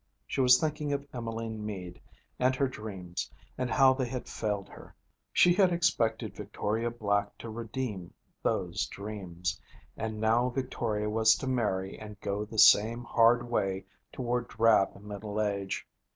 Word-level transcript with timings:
She 0.25 0.41
was 0.41 0.59
thinking 0.59 0.91
of 0.93 1.05
Emmeline 1.13 1.63
Mead 1.63 2.01
and 2.39 2.55
her 2.55 2.67
dreams, 2.67 3.29
and 3.55 3.69
how 3.69 3.93
they 3.93 4.07
had 4.07 4.27
failed 4.27 4.67
her. 4.67 4.95
She 5.31 5.53
had 5.53 5.71
expected 5.71 6.35
Victoria 6.35 6.89
Black 6.89 7.37
to 7.37 7.51
redeem 7.51 8.11
those 8.41 8.87
dreams. 8.87 9.61
And 9.95 10.19
now 10.19 10.49
Victoria 10.49 11.07
was 11.07 11.35
to 11.35 11.45
marry 11.45 11.99
and 11.99 12.19
go 12.19 12.45
the 12.45 12.57
same 12.57 13.03
hard 13.03 13.47
way 13.47 13.85
toward 14.11 14.47
drab 14.47 14.99
middle 14.99 15.39
age. 15.39 15.87